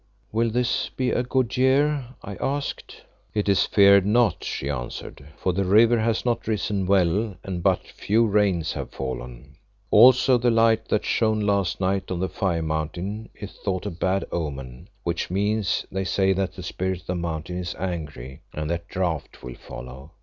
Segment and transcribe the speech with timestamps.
[0.31, 3.03] "Will this be a good year?" I asked.
[3.35, 7.83] "It is feared not," she answered, "for the river has not risen well and but
[7.85, 9.57] few rains have fallen.
[9.91, 14.25] Also the light that shone last night on the Fire mountain is thought a bad
[14.31, 18.87] omen, which means, they say, that the Spirit of the Mountain is angry and that
[18.87, 20.13] drought will follow.